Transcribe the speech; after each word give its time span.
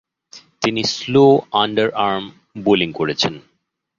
তিনি 0.61 0.81
slow 0.93 1.25
underarm 1.53 2.25
bowling 2.65 2.89
করেছেন। 2.93 3.33